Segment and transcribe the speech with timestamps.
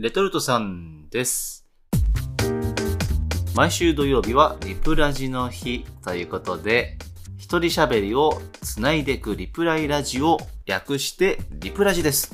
[0.00, 1.66] レトルトさんです。
[3.56, 6.96] 毎週土曜日はリプラジの日ということで、
[7.36, 12.32] 一人喋りをつないでくリプライラジオ略してリプラジです。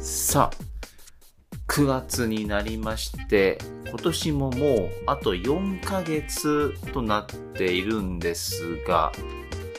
[0.00, 9.12] さあ、9月になりまして、今年ももうあと4ヶ月となっているんですが、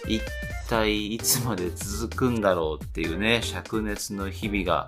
[0.07, 0.21] 一
[0.69, 4.87] 体いつまで続くんだろうっていうね、灼熱の日々が、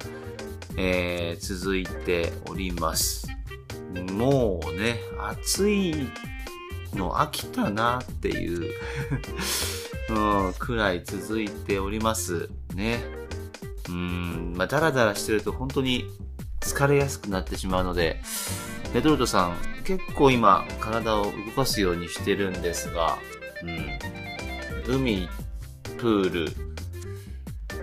[0.78, 3.28] えー続いております。
[4.14, 5.94] もうね、暑い
[6.94, 8.72] の飽きたなっていう、
[10.10, 13.04] うん、くらい続いておりますね。
[13.90, 16.06] うん、まあ、だらだらしてると本当に
[16.62, 18.22] 疲れやすくなってしまうので、
[18.94, 23.18] レトルトさん、結構今、体を動かすようにしてるんですが、
[24.88, 25.30] うん、海、
[25.98, 26.52] プール、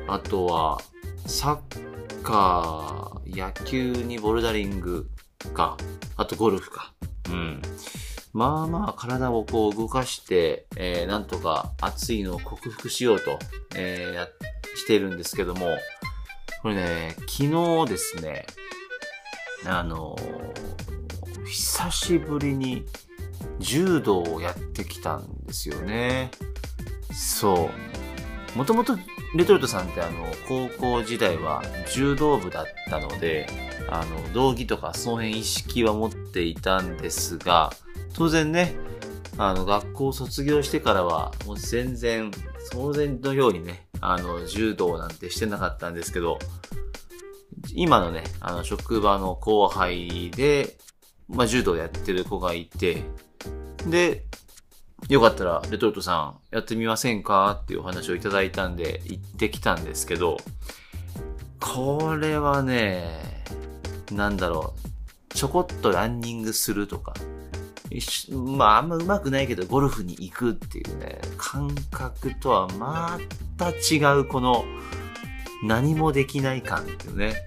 [0.09, 0.81] あとは、
[1.27, 1.92] サッ
[2.23, 5.11] カー、野球にボルダリング
[5.55, 5.77] か、
[6.17, 6.93] あとゴルフか。
[7.29, 7.63] うん。
[8.33, 13.39] まあまあ体をこう動かして、えー、なんとか暑いのを克服しようと、
[13.75, 14.29] えーや
[14.75, 15.67] してるんですけども、
[16.63, 18.47] これね、昨日ですね、
[19.67, 20.83] あのー
[21.45, 22.87] 久しぶりに
[23.59, 26.31] 柔道をやってきたんですよね。
[27.13, 28.02] そう。
[28.55, 28.97] もともと
[29.35, 33.47] レトルトさんってあの、高校時代は柔道部だったので、
[33.89, 37.73] あの、道着とかその辺意識は持っていたんですが、
[38.15, 38.75] 当然ね、
[39.39, 42.31] あの、学校を卒業してからは、もう全然、
[42.71, 46.39] 当然のようにね、あの、柔道なんてしてなかったんですけど、
[47.75, 50.77] 今のね、あの、職場の後輩で、
[51.29, 53.03] まあ、柔道やってる子がいて、
[53.87, 54.25] で、
[55.09, 60.39] よかったら、レトルトさん、やってみませんかっていうお話をいただいたんで、行ってきたんですけど、
[61.61, 63.45] これはね、
[64.11, 64.75] なんだろ
[65.31, 67.15] う、ちょこっとランニングするとか、
[68.31, 73.19] まあ、あんま上手くないけど、ゴルフに行くっていうね、感覚とはま
[73.59, 74.65] た違う、この、
[75.63, 77.47] 何もできない感っていうね。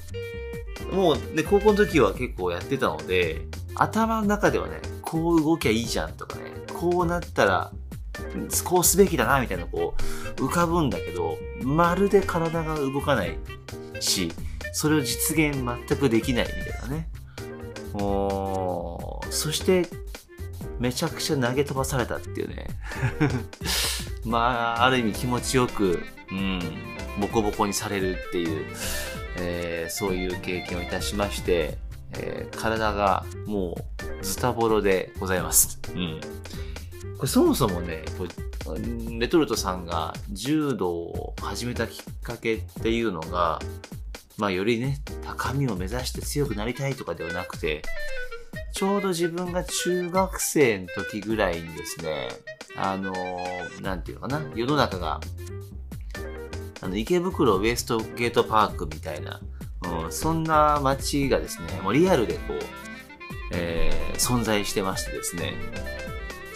[0.92, 7.72] もう、ね、高校の時は結構やってたので、頭の中ではね、こう動きゃいいじゃんとかね、こうなったら、
[8.66, 9.96] こうすべきだな、みたいなこ
[10.38, 13.38] う、浮かぶんだけど、まるで体が動かない
[14.02, 14.32] し、
[14.74, 17.10] それを実現全くできないみたいなね。
[17.94, 19.88] おそして、
[20.78, 22.68] めちゃくちゃ投げ飛ばされたっていうね。
[24.26, 26.60] まあ、ある意味気持ちよく、うん、
[27.22, 28.66] ボコボコにされるっていう、
[29.38, 31.78] えーそういう経験をいたしまして、
[32.14, 33.78] えー体がも
[34.22, 35.80] うズタボロでございます。
[35.94, 36.20] うん。
[37.18, 38.04] これそもそもね、
[39.20, 43.60] レトルトさんが柔道を始めたきっかけっていうのが、
[44.38, 47.82] まあよりね、高みを目指して強くなりたいとかではなくて、
[48.74, 52.28] ちょうど自分が中学生の時ぐらいにですね、
[52.76, 55.22] あのーなんていうのかな、世の中が、
[56.82, 59.40] あの、池袋ウエストゲートパークみたいな、
[60.04, 62.60] うん、そんな街がですね、もうリアルでこう、
[63.54, 65.54] えー存在してましてですね、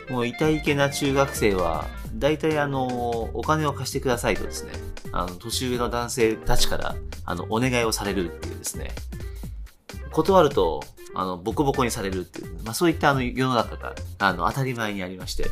[0.09, 4.71] もういたいけな中学生は、大体あの、お金を貸してくださいとですね、
[5.11, 8.91] あの、年上の男性たちから、あの、お願いをされるっていうですね、
[10.11, 10.83] 断ると、
[11.15, 15.45] あの、ボコボコにされるっていう、まあそういったあの、世の中が、あの、当たり前にありまして、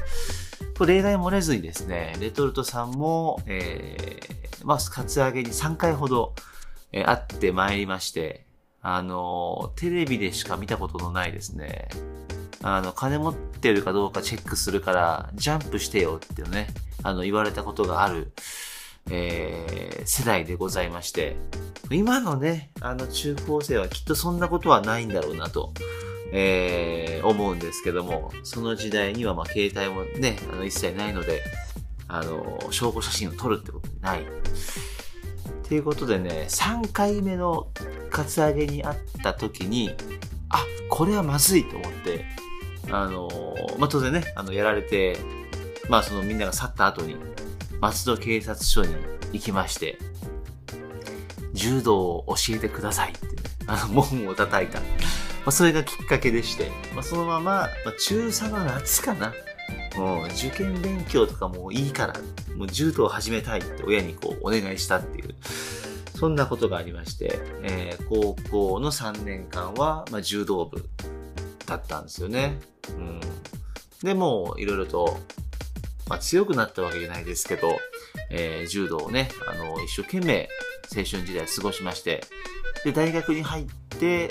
[0.78, 6.34] これ例外漏れずにですね、レトルトさんも、えー、まあ、カツアゲに3回ほど、
[6.92, 8.46] えー会ってまいりまして、
[8.82, 11.90] あの、テレビでしか見たことのないですね、
[12.62, 16.68] あの、金持ってるかどうかチェックするから、ジャンプしてよっていうね、
[17.04, 18.32] あの、言われたことがある、
[19.10, 21.36] えー世代でございまして、
[21.92, 25.74] 今のね、あの、中高生はきっとそんなことはないんだろうなと、
[26.32, 31.44] えー思うんですけども、その時代にはまあ携帯もね、あの一切ないので、
[32.08, 34.26] あの、証拠写真を撮るってことない。
[35.68, 37.68] ということでね、3回目の
[38.10, 39.92] カツアゲに会った時に、
[40.50, 42.26] あ、これはまずいと思って、
[42.92, 45.18] あの、まあ、当然ね、あの、やられて、
[45.90, 47.16] まあ、そのみんなが去った後に、
[47.80, 48.96] 松戸警察署に
[49.34, 49.98] 行きまして、
[51.54, 53.28] 柔道を教えてくださいって、
[53.68, 54.80] あの、門を叩いた。
[54.80, 54.86] ま
[55.48, 59.34] あ、それがきっかけでして、まあ、そのまま、まあ、中3の夏かな。
[59.96, 62.14] もう受験勉強とかもいいから、
[62.56, 65.36] もう柔道を始めたいって親にこうお願いしたっていう、
[66.16, 70.88] そんなことがありまして、えー高校の3年間は、まあ、柔道部
[71.68, 72.60] だったんですよね。
[72.90, 73.22] うん。
[74.02, 75.20] でもういろいろと、
[76.08, 77.78] まあ、強くなったわけじゃないですけど、
[78.32, 80.50] えー柔道をね、あの、一生懸命
[80.96, 82.24] 青春時代過ごしまして、
[82.84, 83.66] で、大学に入っ
[84.00, 84.30] て、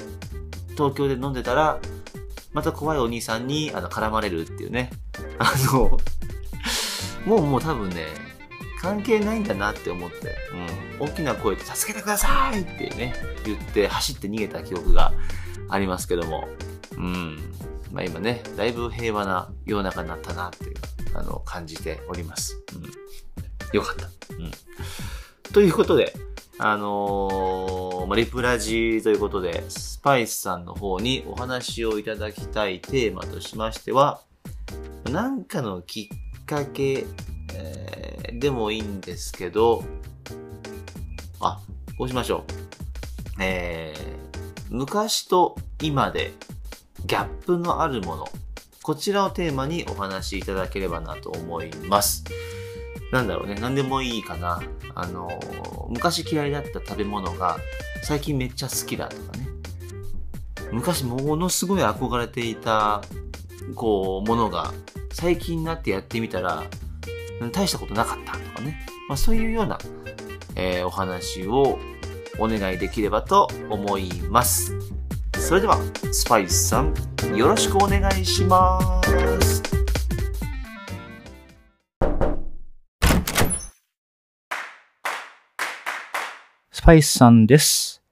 [0.73, 1.79] 東京で飲んでたら、
[2.53, 4.91] また怖いお兄さんに、あの、絡まれるっていうね。
[5.39, 5.99] あの、
[7.27, 8.07] もうもう多分ね、
[8.81, 10.37] 関係ないんだなって思って、
[11.01, 15.13] うん、大きな声で助けてくださいってね、言って走って逃げた記憶が
[15.69, 16.49] ありますけども、
[16.97, 17.39] うん、
[17.93, 20.75] まあ今ね、だいぶ平和な世の中になったなっていう、
[21.15, 22.63] あの、感じております。
[22.75, 23.77] うん。
[23.77, 24.07] よかった。
[24.07, 24.51] うん。
[25.53, 26.15] ということで、
[26.59, 34.23] あのーまあ、リプラジということで、スパイスさんの方にお話をいただきたいテーマとしましては、
[35.11, 36.11] なんかのき
[36.41, 37.07] っかけ、
[37.55, 37.97] えー
[38.39, 39.83] でもいいんですけど、
[41.41, 41.61] あ、
[41.97, 42.45] こうしましょ
[43.39, 43.43] う。
[43.43, 46.33] えー、昔と今で
[47.07, 48.29] ギャップのあるもの、
[48.83, 52.25] こちらをテーマにお話しいただければなと思います。
[53.13, 54.61] なんだろうね、何でもいいかな。
[54.97, 57.59] あのー、昔嫌いだった食べ物が
[58.03, 59.47] 最近めっちゃ好きだとかね。
[60.73, 63.03] 昔ものすごい憧れていた、
[63.77, 64.75] こう、ものが
[65.13, 66.65] 最近になってやってみたら、
[67.53, 68.85] 大したことなかったとかね。
[69.09, 69.79] まあそういうような、
[70.57, 71.79] えーお話を
[72.41, 74.76] お願いできればと思います。
[75.47, 75.79] それでは、
[76.11, 76.93] スパイスさん、
[77.37, 78.81] よろしくお願いしま
[79.41, 79.63] す。
[86.73, 88.03] スパイスさんです。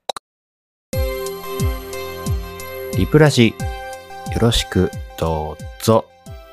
[2.96, 3.54] リプラジ、よ
[4.40, 6.04] ろしくどうぞ。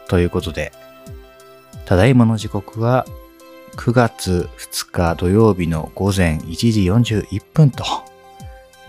[0.07, 0.71] ということで、
[1.85, 3.05] ただいまの時刻は
[3.75, 6.85] 9月2日土曜日の午前1時
[7.19, 8.10] 41分と、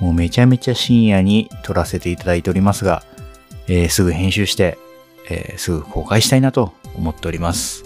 [0.02, 3.04] もうめちゃめちゃ深夜に撮らせていただいておりますが、
[3.68, 4.76] えーすぐ編集して、
[5.30, 7.84] えーすぐ公開したいなと思っております。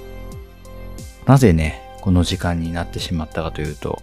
[1.26, 4.00] なぜね、この時間になってしまったかというと、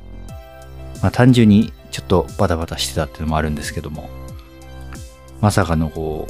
[1.01, 4.07] まあ単純にちょっとバタバタしてたっていうのもあるんですけども、
[5.42, 6.27] まさかのこ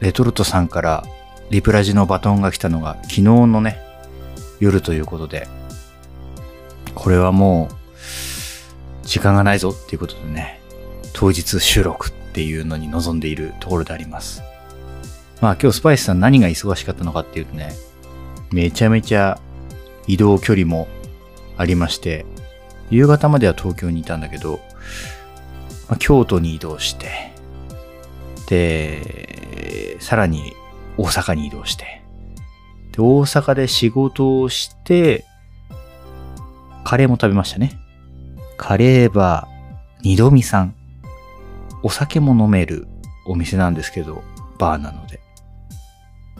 [0.00, 1.04] う、レトルトさんから
[1.50, 3.78] リプラジのバトンが来たのが昨日のね、
[4.58, 5.48] 夜ということで、
[6.94, 10.57] これはもう、時間がないぞっていうことでね、
[11.12, 14.42] 当日収録っていうのに臨んでいるところであります。
[15.40, 17.72] まあ今日スパイスさん何が忙しかったのかっていうとね、
[18.50, 19.40] めちゃめちゃ
[20.06, 20.88] 移動距離も
[21.56, 22.24] ありまして、
[22.90, 24.60] 夕方までは東京にいたんだけど、
[25.88, 27.32] まあ、京都に移動して、
[28.48, 30.54] で、さらに
[30.96, 32.02] 大阪に移動して、
[32.92, 35.24] で、大阪で仕事をして、
[36.84, 37.78] カレーも食べましたね。
[38.56, 40.74] カレーバー、二度見さん。
[41.82, 42.88] お酒も飲める
[43.26, 44.22] お店なんですけど、
[44.58, 45.20] バーなので。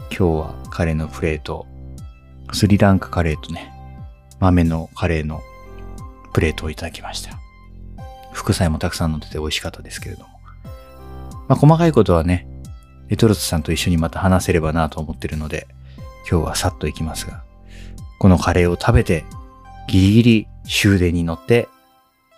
[0.09, 1.65] 今日はカレーのプレート、
[2.51, 3.71] スリランカカレーとね、
[4.39, 5.41] 豆のカレーの
[6.33, 7.37] プレートをいただきました。
[8.33, 10.29] 副菜もたくさん乗ってて美味しかったですけれども。
[11.47, 12.47] まあ、細かいことはね、
[13.07, 15.67] レトルトさんと一緒にまた話せればなと思ってるので、
[16.29, 17.43] 今日はさっと行きますが、
[18.19, 19.25] このカレーを食べて、
[19.87, 21.67] ギリギリ終電に乗って、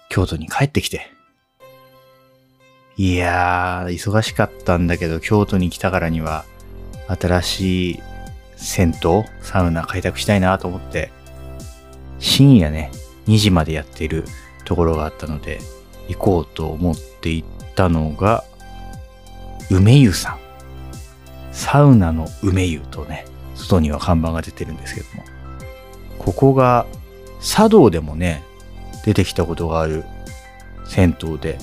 [0.10, 1.12] 京都に帰ってきて。
[2.98, 6.46] いやー、忙しかったんだけど、京都に来たからには、
[7.08, 8.00] 新しい
[8.56, 11.12] 銭湯、サウナ開拓したいなと思って、
[12.20, 12.92] 深夜ね、
[13.28, 14.26] 2時までやっている
[14.66, 15.60] ところがあったので、
[16.08, 18.44] 行こうと思って行ったのが、
[19.70, 20.38] 梅湯さん。
[21.52, 25.24] サウナの梅湯とね、外には看板が出てるんですけども。
[26.20, 26.86] ここが、
[27.42, 28.44] 茶道でもね、
[29.06, 30.04] 出てきたことがある
[30.86, 31.58] 銭湯で、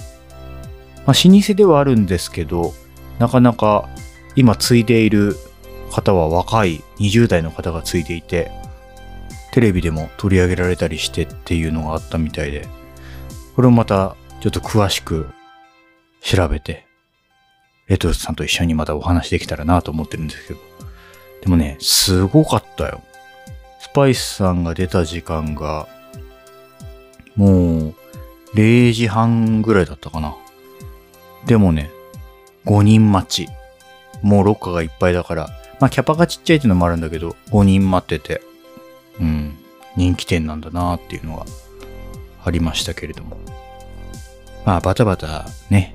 [1.09, 2.75] まあ、老舗ではあるんですけど、
[3.19, 3.88] なかなか
[4.37, 5.37] 今継いでいる
[5.91, 8.50] 方は若い20代の方が継いでいて、
[9.53, 12.69] テレビでも取り上げられたりしてっていうのがあったみたいで、
[13.57, 15.31] これをまたちょっと詳しく
[16.21, 16.87] 調べて、
[17.87, 20.61] レトルトさんと一緒にまたお話できたらなと思ってるんですけど。
[21.41, 23.00] でもね、すごかったよ。
[23.81, 25.88] スパイスさんが出た時間が、
[27.35, 27.47] も
[27.79, 27.95] う、
[28.55, 30.37] 0時半ぐらいだったかな。
[31.47, 31.90] でもね、
[32.66, 33.49] 5人待ち。
[34.23, 35.49] もうロッカーがいっぱいだから、
[35.80, 38.42] まあキャパがちっちゃいっていうのもあるんだけど、5人待ってて、
[39.21, 39.57] うん、
[39.97, 41.47] 人気店なんだなっていうのが
[42.45, 43.37] ありましたけれども。
[44.64, 45.95] まあバタバタね、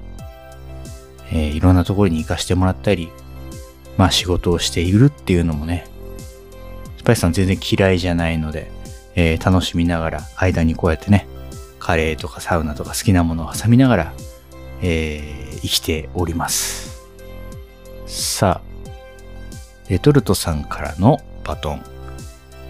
[1.31, 3.09] えーいろんなところに行かしてもらったり、
[3.97, 5.85] まあ仕事をしているっていうのもね、
[6.97, 8.71] スパイスさん全然嫌いじゃないので、
[9.15, 11.27] えー楽しみながら、間にこうやってね、
[11.79, 14.13] カレーとかサウナとか好きなものを挟みながら、
[14.83, 17.01] えー生きております。
[18.05, 18.89] さあ、
[19.89, 21.81] レトルトさんからのバトン。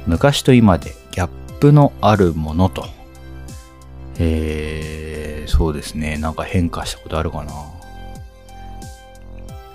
[0.06, 1.30] 昔と今でギャッ
[1.60, 2.86] プのあるものと
[4.20, 6.18] えー、そうですね。
[6.18, 7.54] なんか変化したことあるかな。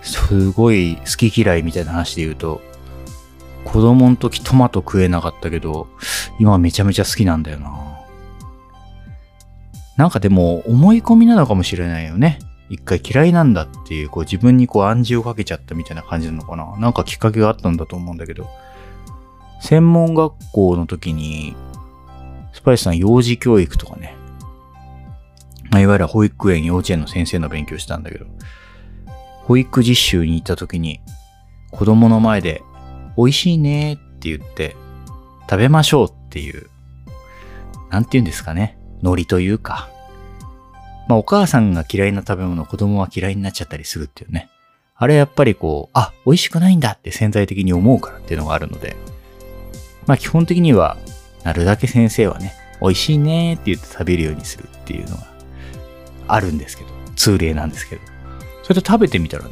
[0.03, 2.61] すごい好き嫌いみたいな話で言うと、
[3.65, 5.89] 子供の時トマト食えなかったけど、
[6.39, 7.88] 今めちゃめちゃ好きなんだよな。
[9.99, 12.39] なんかでも思い込みなのかもしれないよね。
[12.71, 16.77] 一回嫌いなんだっていう、こう自分にこう暗示をかけちゃったみたいな感じなのかな。
[16.79, 18.49] なんかきっかけがあったんだと思うんだけど。
[19.61, 21.57] 専門学校の時に、
[22.53, 24.15] スパイスさん幼児教育とかね、
[25.71, 28.27] ま、いわゆる保育園、幼稚園の先生の勉強したんだけど、
[29.43, 31.01] 保育実習に行った時に、
[31.73, 32.63] 子供の前で、
[33.17, 34.77] 美味しいねって言って、
[35.51, 36.69] 食べましょうっていう、
[37.91, 39.89] なんて言うんですかね、ノリというか、
[41.09, 44.49] まあお母さんが嫌いな食べ物、子供は嫌いになっちゃったりするっていうね。
[44.97, 48.97] あれやっぱりこう、あ、美味しくないんだって潜在的に思うからっていうのがあるので、
[50.07, 50.97] まあ基本的には、
[51.45, 55.27] なるだけ先生はね、美味しいねって言って食べるようにするっていうのが
[56.27, 58.03] あるんですけど、通例なんですけど。
[58.63, 59.51] それと食べてみたらね、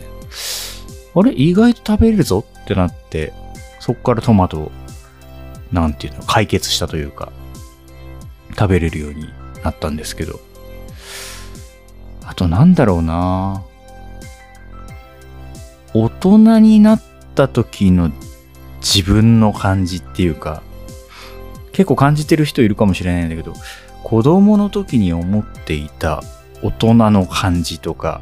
[1.15, 3.33] あれ意外と食べれるぞってなって、
[3.81, 4.73] そっからトマトを、
[5.73, 7.33] なんていうの、解決したというか、
[8.51, 9.29] 食べれるように
[9.67, 10.41] なったんですけど。
[12.25, 13.63] あとなんだろうな
[15.95, 17.03] 大人になっ
[17.35, 18.11] た時の
[18.81, 20.63] 自分の感じっていうか、
[21.73, 23.55] 結構感じてる人いるかもしれないんだけど、
[24.03, 26.23] 子供の時に思っていた
[26.63, 28.21] 大人の感じとか、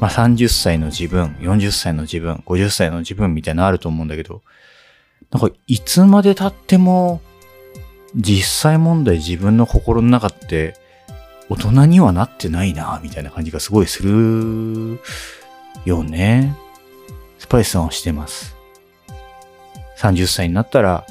[0.00, 4.42] まあ、30歳の自分、40歳の自分、50歳の自分みたいなのあると思うんだけど、
[5.30, 7.20] なんかいつまで経っても
[8.16, 10.74] 実際問題自分の心の中って
[11.48, 14.98] 大人にはなってないな、みたいな感じがすごいする
[15.84, 16.56] よね。
[17.38, 18.56] スパイスさんはしてます。
[19.98, 21.06] 30歳になったら、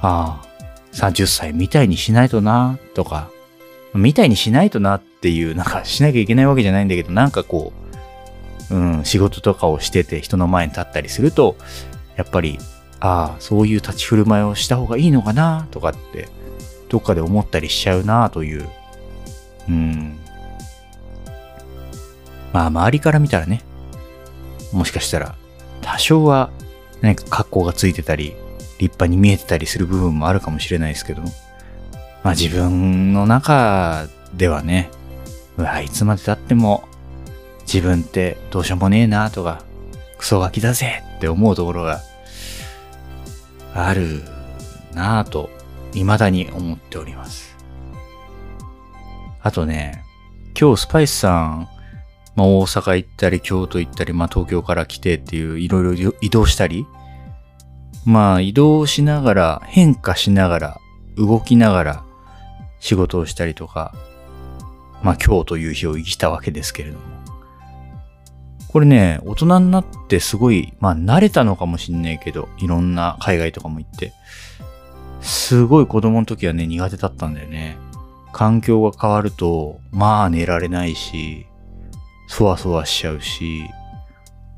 [0.00, 0.46] ああ、
[0.92, 3.30] 30歳みたいにしないとな、とか、
[3.94, 7.72] みたいにしないとなっていう、なんかしなきゃいけないわけじゃないんだけど、なんかこ
[8.70, 11.56] う、うん、仕事とかをしてて人の前に立ったりすると、
[12.16, 12.58] やっぱり、
[13.04, 16.30] ああ、そういう立ち振る舞いをした方がいいのかな、とかって、
[16.88, 18.66] どっかで思ったりしちゃうな、という
[19.68, 20.18] うん。
[22.54, 23.60] まあ、周りから見たらね、
[24.72, 25.34] もしかしたら、
[25.82, 26.48] 多少は
[27.02, 28.36] 何か格好がついてたり、
[28.78, 31.20] 立派に見えてたりする部分もあるかもしれないですけど、
[32.22, 34.88] まあ自分の中ではね、
[35.58, 36.84] うわ、いつまで経っても
[37.66, 39.62] 自分ってどうしようもねえなとか、
[40.16, 42.00] クソガキだぜって思うところが
[43.74, 44.22] ある
[44.94, 45.50] なぁと、
[45.92, 47.56] 未だに思っております。
[49.42, 50.04] あとね、
[50.58, 51.68] 今日スパイスさん、
[52.36, 56.86] まあ、大阪行ったり、京都行ったり、まあ、東京から来てっていう、いろいろ移動したり、
[58.04, 60.80] まあ、移動しながら、変化しながら、
[61.16, 62.04] 動きながら、
[62.80, 63.94] 仕事をしたりとか、
[65.02, 67.13] まあ、今日という日を生きたわけですけれども。
[68.74, 74.12] これね、大人になってすごい、まあ、慣れたのかもしんないけど、いろんな海外とかも行って、
[75.20, 77.76] すごい子供の時はね、苦手だったんだよね。
[78.32, 81.46] 環境が変わると、まあ寝られないし、
[82.26, 83.62] そわそわしちゃうし、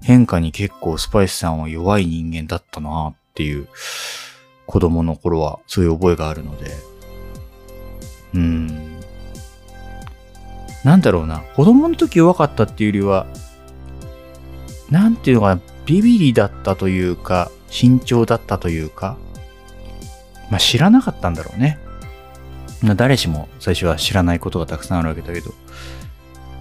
[0.02, 3.68] 変化に結構スパイスさんは弱い人間だったなっていう
[4.64, 6.70] 子供の頃はそういう覚えがあるので、
[8.32, 8.98] うん。
[10.84, 13.26] なんだろうな、子供の時弱かったっていうよりは、
[14.90, 19.16] なんていうのかな、ビビリだったというか、慎重だったというか、
[20.50, 21.78] まあ知らなかったんだろうね。
[22.94, 25.54] 誰しも最初は知らないことがたくさんあるわけだけど、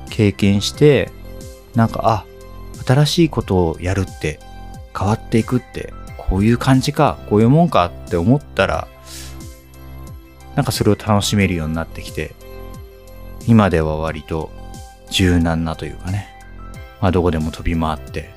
[0.10, 1.12] 経験して、
[1.76, 2.26] なんか、あ、
[2.86, 4.40] 新しいことをやるって
[4.98, 8.88] 変わっていくって、こういう感じか、こういうもんかって思ったら、
[10.56, 12.34] なんかそれを楽しめるようになってきて、
[13.46, 14.52] 今では割と
[15.12, 16.30] 柔軟なというかね、
[17.06, 18.32] まあどこでも飛び回って、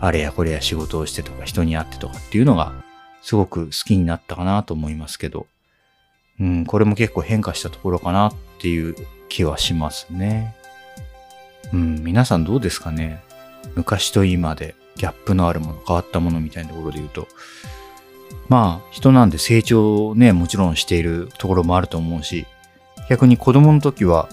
[0.00, 2.72] あれやこれや仕事をしてとか人に会ってとかっていうのが
[3.22, 5.46] すごく好きになったかなと思いますけど、
[6.40, 8.96] うん、これも結構変化したところかなっていう
[9.28, 10.56] 気はしますね。
[11.72, 13.22] うん、皆さんどうですかね？
[13.76, 17.28] 昔と今でギャップのあるもの、変わったものみたいなところで言うと。
[18.48, 22.44] まあ、人なんで成長をね、もちろんしているところもあると思うし、
[23.08, 24.28] 逆に子供の時は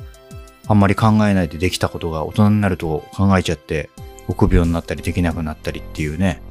[0.68, 3.90] あんまり考えないでできたことが大人になると考えちゃって
[4.28, 6.42] 臆病になったりできなくなったりっていうね、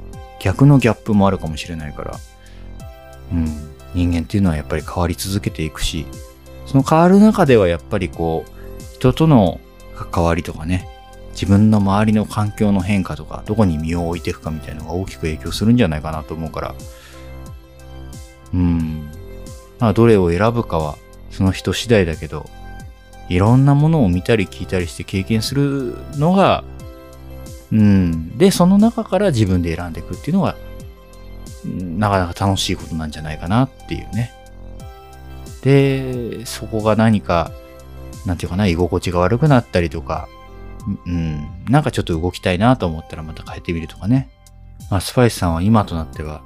[0.40, 2.18] 逆のギャップもあるかもしれないから、
[3.32, 3.46] うん、
[3.94, 6.06] 人間っていうのはやっぱり変わり続けていくし、
[6.66, 9.60] その変わる中ではやっぱりこう、人との
[9.94, 10.88] 関わりとかね、
[11.32, 16.74] 自分の周りの環境の変化とか、どこに身を置いていくかみたいなのが大きく影響するんじゃないかなと思うから、
[18.52, 19.10] うん。
[19.80, 20.96] まあ、どれを選ぶかは、
[21.30, 22.48] その人次第だけど、
[23.28, 26.64] いろんなものを見たり聞いたりして経験するのが、
[27.72, 28.36] うん。
[28.38, 30.56] で、その中から自分で選んでいくっていうのが、
[31.64, 34.32] なかなか楽しいことなんじゃないかなっていうね。
[35.62, 37.50] で、そこが何か、
[38.26, 40.28] なんていうかな、居心地が悪くなったりとか、
[41.06, 44.28] うん、なんかちょっと動きたいなと思ったらまた変えてみるとかね。
[44.90, 46.42] まあ、スパイスさんは今となっては、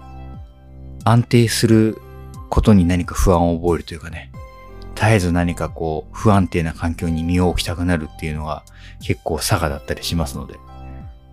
[1.05, 2.01] 安定する
[2.49, 4.28] ことに何か不安を覚えるというかね、
[4.99, 8.64] 絶えず何かこう、不安定な環境に身を置きたくなるっていうのが
[9.00, 10.59] 結構差がだったりしますので、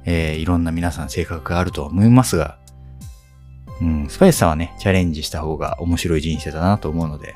[0.05, 2.59] えーいろんな皆さん性格があるとは思いますが、
[3.81, 7.33] うん、スパイスさんはね、チャレンジした方が面白い人生だなと思うので、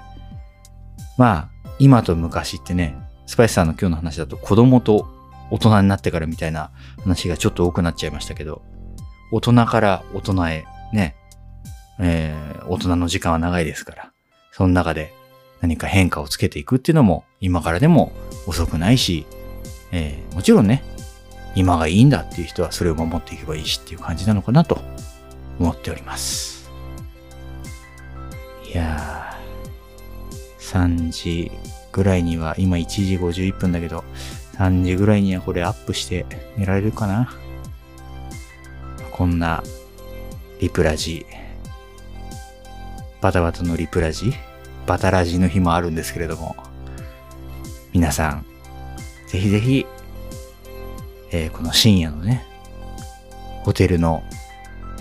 [1.17, 2.95] まあ、今と昔ってね、
[3.25, 5.07] スパイスさんの今日の話だと子供と
[5.50, 6.69] 大人になってからみたいな
[7.01, 8.62] 話がちょっと多くなっちゃいましたけど、
[9.31, 11.15] 大人から大人へね、
[12.00, 14.12] えー大人の時間は長いですから、
[14.51, 15.12] その中で
[15.62, 18.12] 何か変化をつけていくっていうのも今からでも
[18.48, 19.25] 遅くないし、
[19.92, 20.84] えーもちろんね、
[21.56, 24.80] 今がいいんだっていう人はそれを守っていけばいいしっていう感じなのかなと
[25.60, 26.72] 思っております。
[28.72, 31.51] いやー、3時
[31.92, 34.04] ぐらいには、今1時51分だけど、
[34.58, 36.25] 3時ぐらいにはこれアップして
[36.58, 37.34] 寝られるかな
[39.12, 39.63] こんな
[40.60, 41.25] リプラジ、
[43.22, 44.34] バタバタのリプラジ、
[44.89, 46.55] バタラジの日もあるんですけれども、
[47.93, 48.46] 皆さん、
[49.27, 49.86] ぜひぜひ、
[51.31, 52.43] えーこの深夜のね、
[53.63, 54.24] ホテルの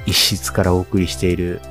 [0.05, 1.63] 一室からお送りしている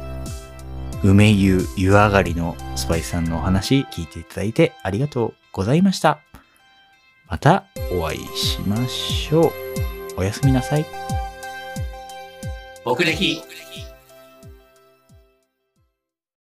[1.04, 6.18] 梅湯湯上がりのスパイさんのお話聞いていただいてありがとうございました。
[7.28, 9.52] またお会いしましょう。
[10.18, 10.86] おやすみなさい。
[12.84, 13.44] 僕歴